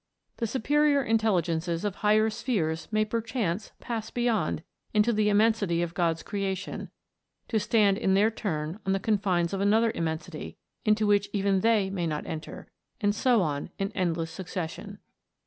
[0.37, 4.63] The superior intelligences of higher spheres may perchance pass beyond
[4.95, 6.89] into the immensity of God's creation,
[7.49, 11.91] to stand in their turn on the confines of another immensity, into which even they
[11.91, 12.67] may not enter
[12.99, 14.97] and so on in end less succession.